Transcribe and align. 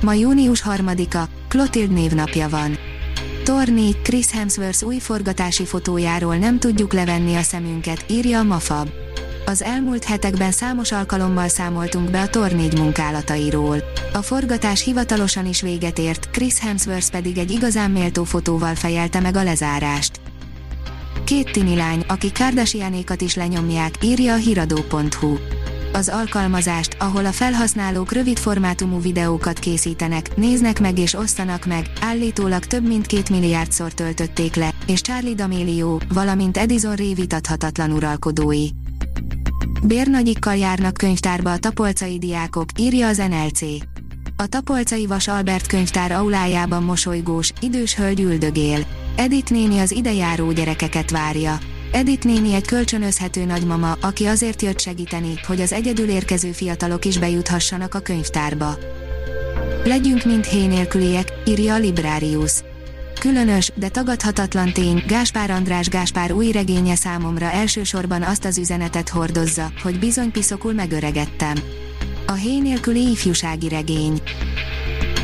Ma 0.00 0.12
június 0.12 0.62
3-a, 0.66 1.28
Clotilde 1.48 1.92
névnapja 1.92 2.48
van. 2.48 2.78
4 3.66 4.02
Chris 4.02 4.30
Hemsworth 4.30 4.84
új 4.84 4.98
forgatási 4.98 5.64
fotójáról 5.64 6.36
nem 6.36 6.58
tudjuk 6.58 6.92
levenni 6.92 7.34
a 7.34 7.42
szemünket, 7.42 8.04
írja 8.08 8.38
a 8.38 8.42
Mafab. 8.42 8.88
Az 9.46 9.62
elmúlt 9.62 10.04
hetekben 10.04 10.52
számos 10.52 10.92
alkalommal 10.92 11.48
számoltunk 11.48 12.10
be 12.10 12.30
a 12.32 12.46
4 12.46 12.78
munkálatairól. 12.78 13.82
A 14.12 14.22
forgatás 14.22 14.84
hivatalosan 14.84 15.46
is 15.46 15.60
véget 15.60 15.98
ért, 15.98 16.30
Chris 16.30 16.58
Hemsworth 16.58 17.10
pedig 17.10 17.38
egy 17.38 17.50
igazán 17.50 17.90
méltó 17.90 18.24
fotóval 18.24 18.74
fejelte 18.74 19.20
meg 19.20 19.36
a 19.36 19.42
lezárást. 19.42 20.20
Két 21.24 21.50
tini 21.52 21.76
lány, 21.76 22.04
aki 22.08 22.32
Kardashianékat 22.32 23.20
is 23.20 23.34
lenyomják, 23.34 23.94
írja 24.02 24.32
a 24.32 24.36
hiradó.hu 24.36 25.36
az 25.92 26.08
alkalmazást, 26.08 26.96
ahol 26.98 27.26
a 27.26 27.32
felhasználók 27.32 28.12
rövid 28.12 28.38
formátumú 28.38 29.00
videókat 29.00 29.58
készítenek, 29.58 30.36
néznek 30.36 30.80
meg 30.80 30.98
és 30.98 31.14
osztanak 31.14 31.66
meg, 31.66 31.92
állítólag 32.00 32.64
több 32.64 32.86
mint 32.86 33.06
két 33.06 33.30
milliárdszor 33.30 33.92
töltötték 33.92 34.54
le, 34.54 34.74
és 34.86 35.00
Charlie 35.00 35.34
D'Amelio, 35.36 36.00
valamint 36.12 36.56
Edison 36.56 36.96
Ray 36.96 37.14
vitathatatlan 37.14 37.90
uralkodói. 37.90 38.68
Bérnagyikkal 39.82 40.56
járnak 40.56 40.94
könyvtárba 40.94 41.52
a 41.52 41.58
tapolcai 41.58 42.18
diákok, 42.18 42.68
írja 42.78 43.06
az 43.06 43.16
NLC. 43.16 43.60
A 44.36 44.46
tapolcai 44.46 45.06
Vas 45.06 45.28
Albert 45.28 45.66
könyvtár 45.66 46.12
aulájában 46.12 46.82
mosolygós, 46.82 47.52
idős 47.60 47.94
hölgy 47.94 48.20
üldögél. 48.20 48.86
Edith 49.16 49.50
néni 49.50 49.78
az 49.78 49.90
idejáró 49.90 50.52
gyerekeket 50.52 51.10
várja. 51.10 51.58
Edith 51.92 52.26
néni 52.26 52.54
egy 52.54 52.66
kölcsönözhető 52.66 53.44
nagymama, 53.44 53.96
aki 54.00 54.24
azért 54.24 54.62
jött 54.62 54.80
segíteni, 54.80 55.34
hogy 55.46 55.60
az 55.60 55.72
egyedül 55.72 56.08
érkező 56.08 56.52
fiatalok 56.52 57.04
is 57.04 57.18
bejuthassanak 57.18 57.94
a 57.94 57.98
könyvtárba. 57.98 58.78
Legyünk 59.84 60.24
mind 60.24 60.44
hé 60.44 60.66
nélküliek, 60.66 61.32
írja 61.46 61.74
a 61.74 61.78
Librarius. 61.78 62.52
Különös, 63.20 63.72
de 63.74 63.88
tagadhatatlan 63.88 64.72
tény, 64.72 65.04
Gáspár 65.06 65.50
András 65.50 65.88
Gáspár 65.88 66.32
új 66.32 66.50
regénye 66.50 66.94
számomra 66.94 67.50
elsősorban 67.50 68.22
azt 68.22 68.44
az 68.44 68.58
üzenetet 68.58 69.08
hordozza, 69.08 69.72
hogy 69.82 69.98
bizony 69.98 70.30
piszokul 70.30 70.72
megöregettem. 70.72 71.54
A 72.26 72.32
hé 72.32 72.58
nélküli 72.58 73.10
ifjúsági 73.10 73.68
regény. 73.68 74.20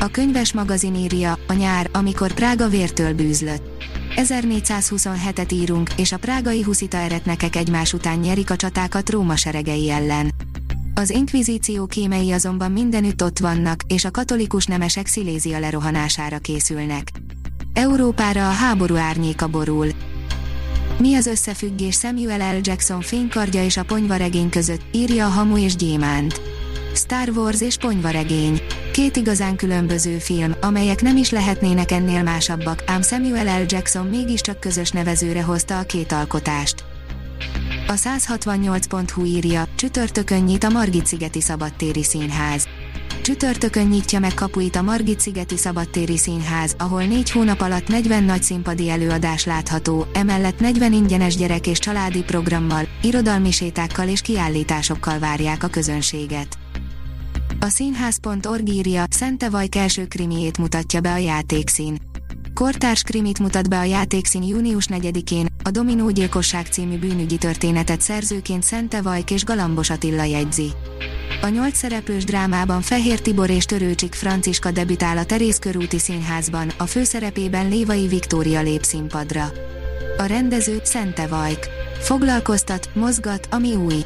A 0.00 0.08
könyves 0.08 0.52
magazin 0.52 0.94
írja, 0.94 1.38
a 1.46 1.52
nyár, 1.52 1.90
amikor 1.92 2.32
Prága 2.32 2.68
vértől 2.68 3.14
bűzlött 3.14 3.73
1427-et 4.16 5.52
írunk, 5.52 5.90
és 5.96 6.12
a 6.12 6.18
prágai 6.18 6.62
huszita 6.62 6.96
eretnekek 6.96 7.56
egymás 7.56 7.92
után 7.92 8.18
nyerik 8.18 8.50
a 8.50 8.56
csatákat 8.56 9.10
Róma 9.10 9.36
seregei 9.36 9.90
ellen. 9.90 10.34
Az 10.94 11.10
inkvizíció 11.10 11.86
kémei 11.86 12.32
azonban 12.32 12.72
mindenütt 12.72 13.22
ott 13.22 13.38
vannak, 13.38 13.80
és 13.86 14.04
a 14.04 14.10
katolikus 14.10 14.66
nemesek 14.66 15.06
Szilézia 15.06 15.58
lerohanására 15.58 16.38
készülnek. 16.38 17.10
Európára 17.72 18.48
a 18.48 18.52
háború 18.52 18.96
árnyéka 18.96 19.46
borul. 19.46 19.88
Mi 20.98 21.14
az 21.14 21.26
összefüggés 21.26 21.96
Samuel 21.96 22.58
L. 22.58 22.60
Jackson 22.62 23.00
fénykardja 23.00 23.64
és 23.64 23.76
a 23.76 23.84
ponyvaregény 23.84 24.48
között, 24.48 24.82
írja 24.92 25.26
a 25.26 25.30
Hamu 25.30 25.58
és 25.58 25.76
Gyémánt. 25.76 26.40
Star 26.94 27.28
Wars 27.28 27.60
és 27.60 27.76
ponyvaregény. 27.76 28.60
Két 28.94 29.16
igazán 29.16 29.56
különböző 29.56 30.18
film, 30.18 30.54
amelyek 30.60 31.02
nem 31.02 31.16
is 31.16 31.30
lehetnének 31.30 31.90
ennél 31.90 32.22
másabbak, 32.22 32.82
ám 32.86 33.02
Samuel 33.02 33.62
L. 33.62 33.64
Jackson 33.68 34.06
mégiscsak 34.06 34.60
közös 34.60 34.90
nevezőre 34.90 35.42
hozta 35.42 35.78
a 35.78 35.82
két 35.82 36.12
alkotást. 36.12 36.84
A 37.86 37.92
168.hu 37.92 39.24
írja, 39.24 39.64
csütörtökön 39.76 40.42
nyit 40.42 40.64
a 40.64 40.68
Margit-szigeti 40.68 41.40
Szabadtéri 41.40 42.02
Színház. 42.02 42.68
Csütörtökön 43.22 43.86
nyitja 43.86 44.18
meg 44.18 44.34
kapuit 44.34 44.76
a 44.76 44.82
Margit-szigeti 44.82 45.56
Szabadtéri 45.56 46.16
Színház, 46.16 46.74
ahol 46.78 47.04
négy 47.04 47.30
hónap 47.30 47.60
alatt 47.60 47.88
40 47.88 48.24
nagy 48.24 48.42
színpadi 48.42 48.90
előadás 48.90 49.44
látható, 49.44 50.06
emellett 50.12 50.60
40 50.60 50.92
ingyenes 50.92 51.36
gyerek 51.36 51.66
és 51.66 51.78
családi 51.78 52.22
programmal, 52.22 52.88
irodalmi 53.02 53.50
sétákkal 53.50 54.08
és 54.08 54.20
kiállításokkal 54.20 55.18
várják 55.18 55.62
a 55.62 55.68
közönséget. 55.68 56.58
A 57.64 57.68
színház.org 57.68 58.68
írja, 58.68 59.04
Szente 59.10 59.48
Vajk 59.48 59.74
első 59.74 60.06
krimiét 60.06 60.58
mutatja 60.58 61.00
be 61.00 61.12
a 61.12 61.16
játékszín. 61.16 61.98
Kortárs 62.54 63.02
krimit 63.02 63.38
mutat 63.38 63.68
be 63.68 63.78
a 63.78 63.84
játékszín 63.84 64.42
június 64.42 64.86
4-én, 64.88 65.46
a 65.62 65.70
Dominó 65.70 66.10
gyilkosság 66.10 66.66
című 66.66 66.98
bűnügyi 66.98 67.36
történetet 67.36 68.00
szerzőként 68.00 68.62
Szente 68.62 69.02
Vajk 69.02 69.30
és 69.30 69.44
Galambos 69.44 69.90
Attila 69.90 70.22
jegyzi. 70.22 70.72
A 71.42 71.48
nyolc 71.48 71.76
szereplős 71.76 72.24
drámában 72.24 72.80
Fehér 72.80 73.20
Tibor 73.20 73.50
és 73.50 73.64
Törőcsik 73.64 74.14
Franciska 74.14 74.70
debütál 74.70 75.18
a 75.18 75.24
Terész 75.24 75.58
körúti 75.58 75.98
színházban, 75.98 76.72
a 76.78 76.86
főszerepében 76.86 77.68
Lévai 77.68 78.06
Viktória 78.06 78.60
lép 78.60 78.82
színpadra. 78.82 79.52
A 80.18 80.22
rendező 80.22 80.80
Szente 80.82 81.26
Vajk. 81.26 81.68
Foglalkoztat, 82.00 82.90
mozgat, 82.94 83.48
ami 83.50 83.74
új. 83.74 84.04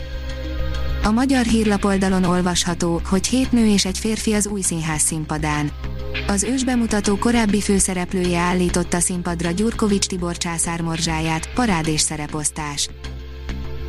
A 1.02 1.10
magyar 1.10 1.44
hírlapoldalon 1.44 2.24
olvasható, 2.24 3.00
hogy 3.04 3.26
hét 3.26 3.52
nő 3.52 3.66
és 3.66 3.84
egy 3.84 3.98
férfi 3.98 4.32
az 4.32 4.46
új 4.46 4.60
színház 4.60 5.00
színpadán. 5.00 5.70
Az 6.26 6.42
ősbemutató 6.42 7.16
korábbi 7.16 7.60
főszereplője 7.60 8.38
állította 8.38 9.00
színpadra 9.00 9.50
Gyurkovics 9.50 10.06
Tibor 10.06 10.36
császár 10.36 10.80
morzsáját, 10.80 11.52
parád 11.54 11.86
és 11.86 12.00
szereposztás. 12.00 12.88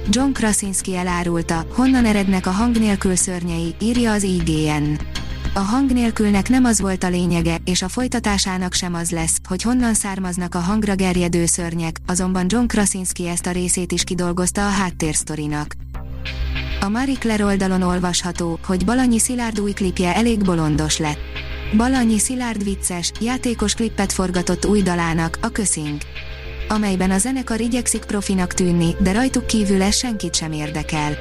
John 0.09 0.31
Krasinski 0.31 0.95
elárulta, 0.95 1.65
honnan 1.73 2.05
erednek 2.05 2.45
a 2.45 2.51
hang 2.51 2.77
nélkül 2.77 3.15
szörnyei, 3.15 3.75
írja 3.81 4.11
az 4.11 4.23
IGN. 4.23 4.97
A 5.53 5.59
hang 5.59 5.91
nélkülnek 5.91 6.49
nem 6.49 6.65
az 6.65 6.81
volt 6.81 7.03
a 7.03 7.09
lényege, 7.09 7.57
és 7.65 7.81
a 7.81 7.87
folytatásának 7.87 8.73
sem 8.73 8.93
az 8.93 9.11
lesz, 9.11 9.37
hogy 9.47 9.61
honnan 9.61 9.93
származnak 9.93 10.55
a 10.55 10.59
hangra 10.59 10.95
gerjedő 10.95 11.45
szörnyek, 11.45 11.97
azonban 12.07 12.45
John 12.47 12.65
Krasinski 12.65 13.27
ezt 13.27 13.45
a 13.45 13.51
részét 13.51 13.91
is 13.91 14.03
kidolgozta 14.03 14.65
a 14.65 14.69
háttérsztorinak. 14.69 15.75
A 16.81 16.89
Marie 16.89 17.15
Claire 17.15 17.45
oldalon 17.45 17.81
olvasható, 17.81 18.59
hogy 18.65 18.85
Balanyi 18.85 19.19
Szilárd 19.19 19.59
új 19.59 19.71
klipje 19.71 20.15
elég 20.15 20.43
bolondos 20.43 20.97
lett. 20.97 21.19
Balanyi 21.77 22.19
Szilárd 22.19 22.63
vicces, 22.63 23.11
játékos 23.19 23.73
klippet 23.73 24.11
forgatott 24.11 24.65
új 24.65 24.81
dalának, 24.81 25.37
a 25.41 25.49
Köszink. 25.49 26.01
Amelyben 26.67 27.11
a 27.11 27.17
zenekar 27.17 27.61
igyekszik 27.61 28.05
profinak 28.05 28.53
tűnni, 28.53 28.95
de 28.99 29.11
rajtuk 29.11 29.47
kívül 29.47 29.81
ez 29.81 29.95
senkit 29.95 30.35
sem 30.35 30.51
érdekel. 30.51 31.13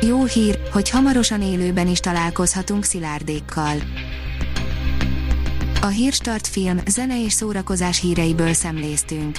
Jó 0.00 0.24
hír, 0.24 0.58
hogy 0.72 0.90
hamarosan 0.90 1.42
élőben 1.42 1.88
is 1.88 2.00
találkozhatunk 2.00 2.84
Szilárdékkal. 2.84 3.76
A 5.80 5.86
Hírstart 5.86 6.46
film, 6.46 6.78
zene 6.86 7.24
és 7.24 7.32
szórakozás 7.32 8.00
híreiből 8.00 8.52
szemléztünk. 8.52 9.38